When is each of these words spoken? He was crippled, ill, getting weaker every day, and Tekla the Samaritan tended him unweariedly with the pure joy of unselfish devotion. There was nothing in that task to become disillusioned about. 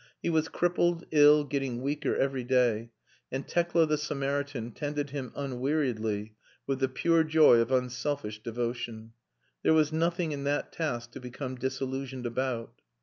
He 0.19 0.31
was 0.31 0.47
crippled, 0.47 1.05
ill, 1.11 1.43
getting 1.43 1.79
weaker 1.83 2.15
every 2.15 2.43
day, 2.43 2.89
and 3.31 3.47
Tekla 3.47 3.85
the 3.85 3.99
Samaritan 3.99 4.71
tended 4.71 5.11
him 5.11 5.31
unweariedly 5.35 6.33
with 6.65 6.79
the 6.79 6.89
pure 6.89 7.23
joy 7.23 7.59
of 7.59 7.71
unselfish 7.71 8.41
devotion. 8.41 9.13
There 9.61 9.75
was 9.75 9.93
nothing 9.93 10.31
in 10.31 10.43
that 10.45 10.71
task 10.71 11.11
to 11.11 11.19
become 11.19 11.53
disillusioned 11.53 12.25
about. 12.25 12.81